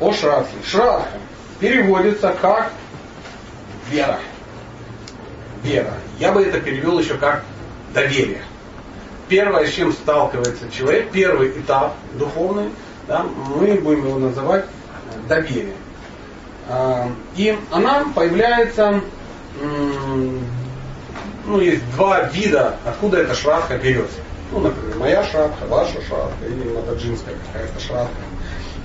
о 0.00 0.12
Шрадхе. 0.12 0.56
Шрадха 0.64 1.18
переводится 1.60 2.34
как 2.40 2.72
вера. 3.90 4.18
Вера. 5.62 5.94
Я 6.18 6.32
бы 6.32 6.42
это 6.42 6.60
перевел 6.60 6.98
еще 6.98 7.14
как 7.14 7.44
доверие. 7.94 8.42
Первое, 9.28 9.66
с 9.66 9.72
чем 9.72 9.92
сталкивается 9.92 10.70
человек, 10.70 11.10
первый 11.10 11.50
этап 11.50 11.94
духовный, 12.14 12.70
да, 13.08 13.24
мы 13.24 13.74
будем 13.74 14.06
его 14.06 14.18
называть 14.18 14.64
доверие. 15.28 15.74
А, 16.68 17.08
и 17.36 17.58
она 17.72 18.06
появляется, 18.14 19.00
ну, 21.46 21.60
есть 21.60 21.82
два 21.92 22.22
вида, 22.22 22.76
откуда 22.84 23.18
эта 23.18 23.34
шрадха 23.34 23.78
берется. 23.78 24.18
Ну, 24.52 24.60
например, 24.60 24.96
моя 24.96 25.24
шрадха, 25.24 25.66
ваша 25.66 26.00
шрадха 26.02 26.46
или 26.46 26.72
матаджинская 26.72 27.34
какая-то 27.46 27.80
шрадха. 27.80 28.10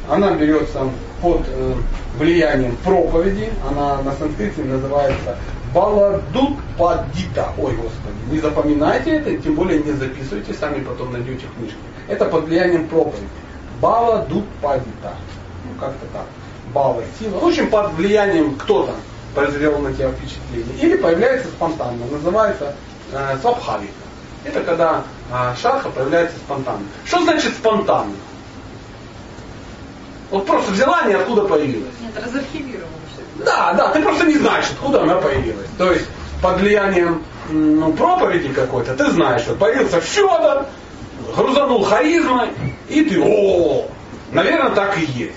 Она 0.10 0.32
берется 0.32 0.90
под 1.22 1.42
э, 1.48 1.74
влиянием 2.18 2.76
проповеди, 2.78 3.50
она 3.70 4.02
на 4.02 4.14
санскрите 4.14 4.64
называется 4.64 5.38
Баладут 5.74 6.58
Падита. 6.78 7.54
Ой, 7.58 7.76
Господи, 7.76 8.16
не 8.30 8.40
запоминайте 8.40 9.12
это, 9.12 9.38
тем 9.38 9.56
более 9.56 9.82
не 9.82 9.94
записывайте, 9.94 10.54
сами 10.54 10.84
потом 10.84 11.14
найдете 11.14 11.46
книжки. 11.58 11.78
Это 12.08 12.26
под 12.26 12.46
влиянием 12.46 12.88
проповеди. 12.88 13.28
Баладут 13.80 14.46
Падита. 14.62 15.14
Ну, 15.66 15.80
как-то 15.80 16.06
так. 16.14 16.26
Бала, 16.74 17.04
сила. 17.20 17.40
В 17.40 17.46
общем, 17.46 17.70
под 17.70 17.94
влиянием 17.94 18.56
кто-то 18.56 18.94
произвел 19.34 19.80
на 19.80 19.94
тебя 19.94 20.12
впечатление. 20.12 20.76
Или 20.82 20.98
появляется 20.98 21.48
спонтанно. 21.50 22.06
Называется 22.12 22.76
э, 23.12 23.38
свабхавика. 23.42 23.92
Это 24.44 24.62
когда 24.62 25.04
э, 25.32 25.56
шарха 25.62 25.90
появляется 25.90 26.38
спонтанно. 26.38 26.84
Что 27.06 27.24
значит 27.24 27.54
спонтанно? 27.54 28.14
Вот 30.32 30.46
просто 30.46 30.72
взяла, 30.72 31.02
и 31.10 31.14
откуда 31.14 31.44
появилась. 31.44 31.94
Нет, 32.02 32.26
разархивировала. 32.26 32.88
Да, 33.46 33.74
да, 33.74 33.90
ты 33.90 34.02
просто 34.02 34.26
не 34.26 34.36
знаешь, 34.36 34.66
откуда 34.72 35.04
она 35.04 35.16
появилась. 35.16 35.68
То 35.78 35.92
есть 35.92 36.06
под 36.42 36.60
влиянием 36.60 37.24
ну, 37.50 37.94
проповеди 37.94 38.50
какой-то, 38.50 38.96
ты 38.96 39.12
знаешь, 39.12 39.42
что 39.42 39.56
появился 39.56 40.00
Федор, 40.00 40.66
грузанул 41.36 41.84
харизмой, 41.84 42.50
и 42.88 43.04
ты, 43.04 43.22
о, 43.22 43.88
наверное, 44.32 44.72
так 44.72 44.98
и 44.98 45.02
есть. 45.02 45.36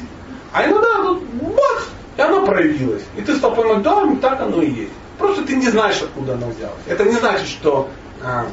А 0.52 0.64
иногда 0.64 1.02
тут 1.02 1.22
бац, 1.24 1.82
и 2.16 2.20
она 2.20 2.40
проявилась. 2.40 3.02
И 3.16 3.22
ты 3.22 3.36
стал 3.36 3.54
понимать, 3.54 3.82
да, 3.82 4.06
так 4.22 4.40
оно 4.40 4.62
и 4.62 4.70
есть. 4.70 4.92
Просто 5.18 5.44
ты 5.44 5.56
не 5.56 5.68
знаешь, 5.68 6.00
откуда 6.02 6.34
она 6.34 6.46
взялась. 6.48 6.82
Это 6.86 7.04
не 7.04 7.16
значит, 7.16 7.48
что 7.48 7.88
а, 8.22 8.46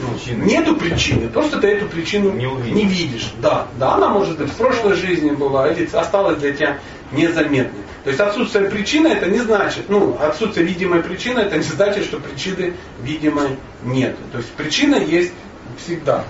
ну, 0.00 0.44
нету 0.44 0.76
причины, 0.76 1.28
просто 1.28 1.60
ты 1.60 1.68
эту 1.68 1.86
причину 1.86 2.32
не, 2.32 2.46
не 2.46 2.84
видишь. 2.84 3.32
Да, 3.40 3.68
да, 3.78 3.94
она 3.94 4.08
может 4.08 4.38
быть 4.38 4.50
в 4.50 4.56
прошлой 4.56 4.94
жизни 4.94 5.30
была, 5.30 5.70
или 5.70 5.88
осталась 5.94 6.38
для 6.38 6.52
тебя 6.52 6.78
незаметной. 7.12 7.82
То 8.02 8.10
есть 8.10 8.20
отсутствие 8.20 8.68
причины 8.68 9.08
это 9.08 9.26
не 9.26 9.38
значит, 9.38 9.88
ну, 9.88 10.16
отсутствие 10.20 10.66
видимой 10.66 11.02
причины 11.02 11.40
это 11.40 11.56
не 11.56 11.62
значит, 11.62 12.04
что 12.04 12.18
причины 12.18 12.74
видимой 13.02 13.56
нет. 13.82 14.16
То 14.32 14.38
есть 14.38 14.50
причина 14.52 14.96
есть 14.96 15.32
всегда. 15.82 16.24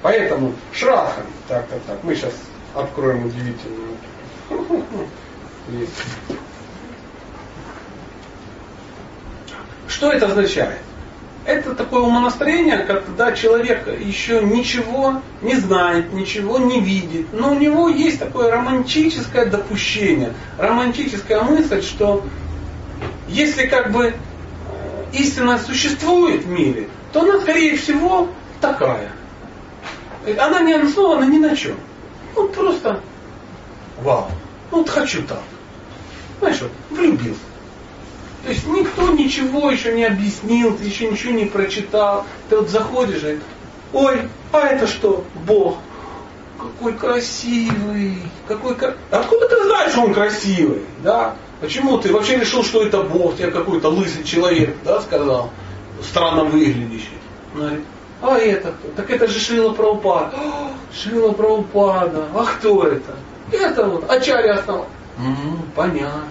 Поэтому 0.00 0.54
шраха, 0.72 1.22
так, 1.48 1.68
так, 1.68 1.80
так, 1.86 2.02
мы 2.02 2.16
сейчас 2.16 2.34
откроем 2.74 3.26
удивительную. 3.26 3.96
Что 9.88 10.10
это 10.10 10.26
означает? 10.26 10.80
Это 11.44 11.74
такое 11.74 12.00
умонастроение, 12.00 12.78
когда 12.78 13.32
человек 13.32 13.88
еще 14.00 14.42
ничего 14.42 15.22
не 15.40 15.56
знает, 15.56 16.12
ничего 16.12 16.58
не 16.58 16.80
видит, 16.80 17.32
но 17.32 17.52
у 17.52 17.58
него 17.58 17.88
есть 17.88 18.20
такое 18.20 18.50
романтическое 18.50 19.46
допущение, 19.46 20.34
романтическая 20.56 21.42
мысль, 21.42 21.82
что 21.82 22.24
если 23.28 23.66
как 23.66 23.90
бы 23.90 24.06
э, 24.06 24.14
истина 25.14 25.58
существует 25.58 26.44
в 26.44 26.48
мире, 26.48 26.88
то 27.12 27.22
она 27.22 27.40
скорее 27.40 27.76
всего 27.76 28.28
такая. 28.60 29.10
Она 30.38 30.60
не 30.60 30.74
основана 30.74 31.24
ни 31.24 31.38
на 31.38 31.56
чем. 31.56 31.76
Ну 32.36 32.48
просто 32.48 33.00
вау. 34.00 34.30
Ну 34.70 34.78
вот 34.78 34.88
хочу 34.88 35.22
так. 35.22 35.42
Знаешь, 36.38 36.60
вот 36.60 36.70
влюбился. 36.90 37.40
То 38.44 38.50
есть 38.50 38.66
никто 38.66 39.10
ничего 39.12 39.70
еще 39.70 39.92
не 39.92 40.04
объяснил, 40.04 40.76
ты 40.76 40.84
еще 40.84 41.06
ничего 41.08 41.32
не 41.32 41.44
прочитал. 41.44 42.26
Ты 42.48 42.56
вот 42.56 42.68
заходишь 42.68 43.22
и, 43.22 43.38
ой, 43.92 44.28
а 44.52 44.66
это 44.66 44.86
что? 44.86 45.24
Бог. 45.46 45.78
Какой 46.58 46.92
красивый. 46.94 48.18
Какой 48.48 48.76
Откуда 49.10 49.48
ты 49.48 49.64
знаешь, 49.64 49.92
что 49.92 50.02
он 50.02 50.14
красивый? 50.14 50.82
Да? 51.02 51.36
Почему 51.60 51.98
ты 51.98 52.12
вообще 52.12 52.38
решил, 52.38 52.64
что 52.64 52.82
это 52.82 53.02
Бог, 53.02 53.36
тебе 53.36 53.52
какой-то 53.52 53.88
лысый 53.88 54.24
человек, 54.24 54.76
да, 54.84 55.00
сказал, 55.00 55.50
странно 56.02 56.42
выглядящий. 56.42 57.18
Говорит, 57.54 57.84
а 58.20 58.36
это 58.36 58.72
кто? 58.72 58.88
Так 58.96 59.10
это 59.10 59.28
же 59.28 59.38
Шрила 59.38 59.72
Праупада. 59.72 60.36
Шрила 60.92 61.30
Праупада. 61.30 62.28
А 62.34 62.44
кто 62.44 62.84
это? 62.84 63.14
Это 63.52 63.86
вот 63.86 64.10
Ачарья 64.10 64.54
основал. 64.54 64.86
Угу, 65.18 65.58
понятно. 65.76 66.24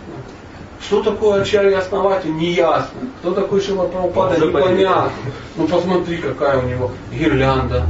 Что 0.81 1.03
такое 1.03 1.42
Ачарья 1.42 1.80
основатель, 1.80 2.34
не 2.36 2.52
ясно. 2.52 3.00
Кто 3.19 3.31
такой 3.31 3.62
Шила 3.62 3.88
Прабхупада, 3.88 4.46
непонятно. 4.46 5.12
Ну 5.56 5.68
посмотри, 5.68 6.18
какая 6.18 6.59
у 6.59 6.68
него 6.68 6.92
гирлянда. 7.12 7.86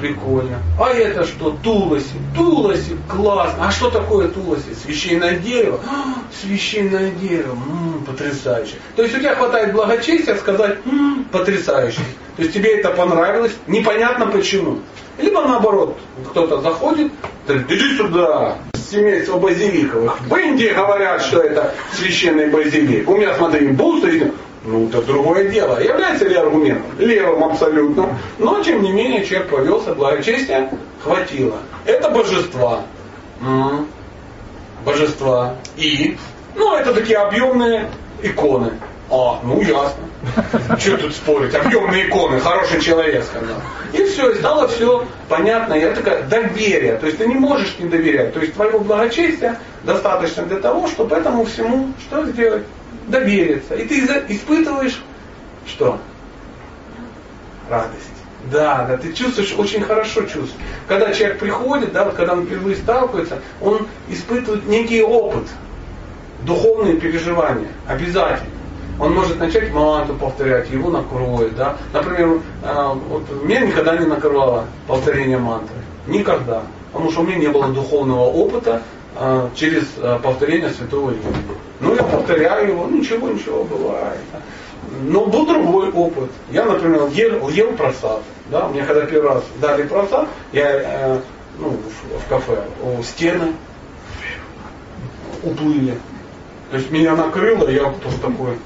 Прикольно. 0.00 0.58
А 0.80 0.90
это 0.90 1.24
что? 1.24 1.56
Туласи. 1.64 2.14
Туласи, 2.36 2.96
классно. 3.08 3.66
А 3.66 3.70
что 3.72 3.90
такое 3.90 4.28
Туласи? 4.28 4.72
Священное 4.84 5.36
дерево? 5.38 5.80
А, 5.88 6.14
священное 6.40 7.10
дерево. 7.10 7.54
М-м, 7.54 8.04
потрясающе. 8.04 8.76
То 8.94 9.02
есть 9.02 9.16
у 9.16 9.18
тебя 9.18 9.34
хватает 9.34 9.72
благочестия 9.72 10.36
сказать 10.36 10.78
м-м, 10.86 11.24
потрясающе. 11.32 12.00
То 12.36 12.42
есть 12.42 12.54
тебе 12.54 12.78
это 12.78 12.90
понравилось, 12.90 13.56
непонятно 13.66 14.28
почему. 14.28 14.78
Либо 15.20 15.42
наоборот, 15.42 15.96
кто-то 16.30 16.60
заходит, 16.60 17.10
говорит, 17.48 17.66
иди 17.68 17.96
сюда, 17.96 18.58
семейство 18.90 19.38
базиликовых. 19.38 20.20
В 20.22 20.36
Индии 20.36 20.72
говорят, 20.74 21.22
что 21.22 21.40
это 21.40 21.74
священный 21.92 22.48
базилик. 22.48 23.08
У 23.08 23.16
меня, 23.16 23.34
смотри, 23.34 23.68
бусы, 23.68 24.32
ну, 24.64 24.88
это 24.88 25.02
другое 25.02 25.48
дело. 25.48 25.80
Является 25.80 26.26
ли 26.26 26.34
аргументом? 26.34 26.90
Левым 26.98 27.44
абсолютно. 27.44 28.18
Но, 28.38 28.62
тем 28.62 28.82
не 28.82 28.92
менее, 28.92 29.24
человек 29.24 29.48
повелся, 29.48 29.94
благочестия 29.94 30.70
хватило. 31.02 31.58
Это 31.86 32.10
божества. 32.10 32.82
Божества. 34.84 35.54
И? 35.76 36.16
Ну, 36.54 36.74
это 36.74 36.92
такие 36.92 37.18
объемные 37.18 37.90
иконы. 38.22 38.72
А, 39.10 39.40
ну 39.42 39.60
ясно. 39.62 40.04
Что 40.78 40.98
тут 40.98 41.14
спорить? 41.14 41.54
Объемные 41.54 42.08
иконы, 42.08 42.40
хороший 42.40 42.80
человек 42.80 43.24
сказал. 43.24 43.56
И 43.92 44.04
все, 44.04 44.30
и 44.30 44.34
стало 44.38 44.68
все 44.68 45.06
понятно. 45.28 45.74
Я 45.74 45.94
такая 45.94 46.24
доверие. 46.24 46.96
То 46.96 47.06
есть 47.06 47.18
ты 47.18 47.26
не 47.26 47.34
можешь 47.34 47.78
не 47.78 47.88
доверять. 47.88 48.34
То 48.34 48.40
есть 48.40 48.54
твоего 48.54 48.80
благочестия 48.80 49.58
достаточно 49.84 50.44
для 50.44 50.58
того, 50.58 50.88
чтобы 50.88 51.16
этому 51.16 51.44
всему 51.46 51.92
что 52.00 52.26
сделать? 52.26 52.64
Довериться. 53.06 53.74
И 53.74 53.86
ты 53.86 54.00
испытываешь 54.28 55.00
что? 55.66 55.98
Радость. 57.70 58.10
Да, 58.52 58.84
да, 58.88 58.96
ты 58.96 59.12
чувствуешь, 59.12 59.54
очень 59.56 59.82
хорошо 59.82 60.22
чувствуешь. 60.22 60.52
Когда 60.86 61.12
человек 61.12 61.38
приходит, 61.38 61.92
да, 61.92 62.04
вот 62.04 62.14
когда 62.14 62.34
он 62.34 62.46
впервые 62.46 62.76
сталкивается, 62.76 63.40
он 63.60 63.86
испытывает 64.08 64.66
некий 64.66 65.02
опыт, 65.02 65.44
духовные 66.44 66.96
переживания, 66.96 67.68
обязательно 67.86 68.57
он 69.00 69.14
может 69.14 69.38
начать 69.38 69.72
манту 69.72 70.14
повторять, 70.14 70.70
его 70.70 70.90
накроет. 70.90 71.54
Да? 71.56 71.76
Например, 71.92 72.40
э, 72.62 72.92
вот 73.08 73.22
меня 73.44 73.60
никогда 73.60 73.96
не 73.96 74.06
накрывало 74.06 74.64
повторение 74.86 75.38
мантры. 75.38 75.76
Никогда. 76.06 76.62
Потому 76.92 77.10
что 77.10 77.20
у 77.20 77.24
меня 77.24 77.36
не 77.36 77.48
было 77.48 77.68
духовного 77.68 78.24
опыта 78.24 78.82
э, 79.16 79.48
через 79.54 79.84
э, 79.98 80.18
повторение 80.22 80.70
святого 80.70 81.10
имени. 81.10 81.24
Ну, 81.80 81.94
я 81.94 82.02
повторяю 82.02 82.68
его, 82.68 82.86
ничего, 82.86 83.28
ничего 83.28 83.64
бывает. 83.64 84.18
Но 85.02 85.26
был 85.26 85.46
другой 85.46 85.90
опыт. 85.90 86.30
Я, 86.50 86.64
например, 86.64 87.06
ел, 87.08 87.48
ел 87.50 87.72
просад. 87.72 88.22
Да? 88.50 88.68
Мне 88.68 88.82
когда 88.82 89.06
первый 89.06 89.34
раз 89.34 89.44
дали 89.60 89.84
просад, 89.84 90.26
я 90.52 91.20
ну, 91.58 91.70
в, 91.70 92.24
в 92.24 92.28
кафе, 92.28 92.64
у 92.82 93.02
стены 93.02 93.52
уплыли. 95.42 95.98
То 96.70 96.76
есть 96.76 96.90
меня 96.90 97.16
накрыло, 97.16 97.68
я 97.68 97.84
просто 97.84 98.20
такой, 98.20 98.58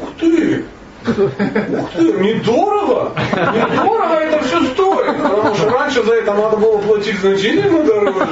Ух 0.00 0.08
ты! 0.18 0.64
Ух 1.06 1.90
ты, 1.96 2.12
недорого! 2.12 3.12
Недорого 3.32 4.14
это 4.14 4.42
все 4.44 4.64
стоит. 4.66 5.22
Потому 5.22 5.54
что 5.54 5.70
раньше 5.70 6.02
за 6.02 6.14
это 6.14 6.34
надо 6.34 6.56
было 6.56 6.78
платить 6.78 7.18
значительно 7.20 7.82
дороже. 7.82 8.26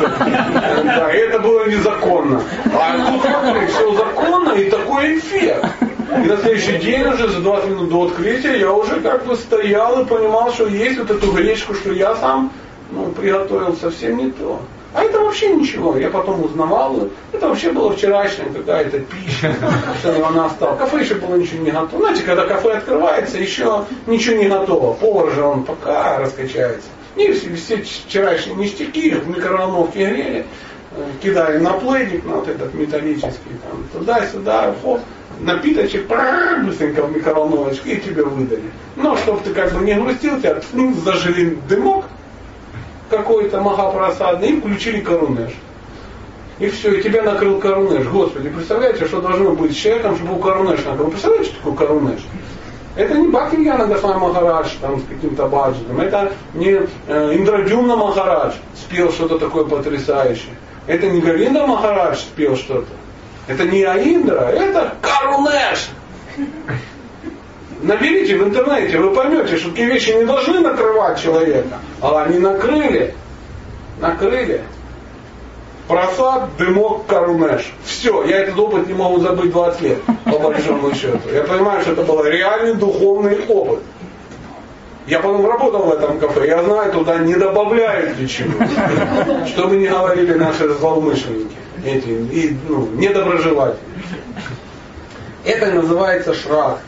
Да, 0.85 1.13
и 1.13 1.19
это 1.19 1.39
было 1.39 1.69
незаконно. 1.69 2.43
А 2.73 2.97
тут 3.07 3.23
смотри, 3.23 3.67
все 3.67 3.95
законно 3.95 4.53
и 4.53 4.71
такой 4.71 5.19
эффект. 5.19 5.67
И 6.17 6.29
на 6.29 6.37
следующий 6.39 6.79
день 6.79 7.07
уже 7.07 7.29
за 7.29 7.41
20 7.41 7.71
минут 7.71 7.91
до 7.91 8.07
открытия 8.07 8.59
я 8.59 8.73
уже 8.73 9.01
как 9.01 9.27
бы 9.27 9.37
стоял 9.37 10.03
и 10.03 10.05
понимал, 10.05 10.53
что 10.53 10.67
есть 10.67 10.99
вот 10.99 11.11
эту 11.11 11.31
гречку, 11.33 11.75
что 11.75 11.93
я 11.93 12.17
сам 12.17 12.53
ну, 12.91 13.11
приготовил 13.13 13.77
совсем 13.77 14.17
не 14.17 14.31
то. 14.31 14.61
А 14.93 15.05
это 15.05 15.21
вообще 15.21 15.55
ничего. 15.55 15.97
Я 15.97 16.11
потом 16.11 16.45
узнавал, 16.45 17.09
это 17.33 17.49
вообще 17.49 17.71
было 17.71 17.93
вчерашняя 17.93 18.49
какая-то 18.53 18.99
пища, 19.01 19.55
что 20.01 20.27
она 20.27 20.47
осталась. 20.47 20.79
Кафе 20.79 21.01
еще 21.01 21.15
было 21.15 21.37
ничего 21.37 21.63
не 21.63 21.71
готово. 21.71 22.03
Знаете, 22.03 22.23
когда 22.25 22.47
кафе 22.47 22.73
открывается, 22.73 23.39
еще 23.39 23.85
ничего 24.07 24.37
не 24.37 24.49
готово. 24.49 24.95
Повар 24.95 25.33
же 25.33 25.45
он 25.45 25.63
пока 25.63 26.19
раскачается. 26.19 26.89
И 27.17 27.33
все, 27.33 27.55
все 27.55 27.77
вчерашние 27.83 28.57
ништяки 28.57 29.15
в 29.15 29.29
микроволновке 29.29 30.07
грели, 30.07 30.47
кидали 31.23 31.59
на 31.59 31.75
плейник, 31.75 32.25
на 32.25 32.37
вот 32.37 32.49
этот 32.49 32.75
металлический, 32.75 33.59
там, 33.63 33.85
туда-сюда, 33.93 34.75
хоп, 34.83 35.01
напиточек, 35.41 36.07
быстренько 36.65 37.03
в 37.03 37.17
микроволновочку 37.17 37.89
и 37.89 37.97
тебе 37.97 38.25
выдали. 38.25 38.71
Но 38.97 39.17
чтобы 39.17 39.41
ты 39.43 39.53
как 39.53 39.73
бы 39.73 39.85
не 39.85 39.95
грустил, 39.95 40.41
тебя 40.41 40.61
зажили 41.05 41.59
дымок, 41.69 42.07
какой-то 43.11 43.61
махапрасадный 43.61 44.49
и 44.49 44.61
включили 44.61 45.01
корунеш. 45.01 45.51
И 46.59 46.69
все, 46.69 46.95
и 46.95 47.03
тебя 47.03 47.23
накрыл 47.23 47.59
корунеш. 47.59 48.07
Господи, 48.07 48.49
представляете, 48.49 49.07
что 49.07 49.21
должно 49.21 49.53
быть 49.53 49.73
с 49.73 49.77
человеком, 49.77 50.17
чтобы 50.17 50.37
у 50.37 50.39
корунеш 50.39 50.85
накрыл? 50.85 51.11
Представляете, 51.11 51.51
что 51.51 51.57
такое 51.57 51.75
корунеш? 51.75 52.21
Это 52.97 53.15
не 53.15 53.29
Бхактивьяна 53.29 53.87
Госвами 53.87 54.19
Махарадж 54.19 54.69
там, 54.81 55.01
с 55.01 55.05
каким-то 55.05 55.47
баджетом. 55.47 56.01
Это 56.01 56.33
не 56.55 56.81
э, 57.07 57.35
Индрадюмна 57.35 57.97
Махарадж 57.97 58.55
спел 58.75 59.13
что-то 59.13 59.39
такое 59.39 59.65
потрясающее. 59.65 60.55
Это 60.87 61.09
не 61.09 61.21
Говинда 61.21 61.67
Махарадж 61.67 62.19
спел 62.19 62.57
что-то. 62.57 62.91
Это 63.47 63.65
не 63.65 63.85
Аиндра, 63.85 64.51
это 64.51 64.95
Карунеш. 65.01 65.91
Наберите 67.83 68.37
в 68.37 68.45
интернете, 68.45 68.99
вы 68.99 69.15
поймете, 69.15 69.57
что 69.57 69.71
такие 69.71 69.89
вещи 69.89 70.11
не 70.11 70.25
должны 70.25 70.61
накрывать 70.61 71.21
человека. 71.21 71.79
А 72.03 72.25
они 72.25 72.39
накрыли. 72.39 73.15
Накрыли. 74.01 74.63
Просад, 75.89 76.57
дымок, 76.57 77.07
корунеш. 77.07 77.73
Все, 77.85 78.23
я 78.25 78.41
этот 78.41 78.59
опыт 78.59 78.87
не 78.87 78.95
могу 78.95 79.19
забыть 79.19 79.51
20 79.51 79.81
лет, 79.81 79.99
по 80.25 80.39
большому 80.39 80.95
счету. 80.95 81.21
Я 81.33 81.43
понимаю, 81.43 81.81
что 81.83 81.93
это 81.93 82.03
был 82.03 82.23
реальный 82.25 82.75
духовный 82.75 83.41
опыт. 83.49 83.81
Я 85.07 85.19
потом 85.19 85.45
работал 85.45 85.83
в 85.83 85.93
этом 85.93 86.21
кафе, 86.21 86.47
я 86.47 86.63
знаю, 86.63 86.93
туда 86.93 87.19
не 87.19 87.35
добавляют 87.35 88.21
ничего. 88.21 88.65
Что 89.49 89.67
бы 89.67 89.77
ни 89.77 89.89
говорили 89.89 90.35
наши 90.35 90.69
злоумышленники, 90.69 91.57
эти 91.85 92.09
и, 92.09 92.57
ну, 92.69 92.87
недоброжелатели. 92.93 93.81
Это 95.45 95.73
называется 95.73 96.35
шрах. 96.35 96.79